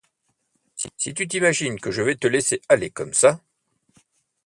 [0.97, 3.39] Si tu t’imagines que je vais te laisser aller comme ça!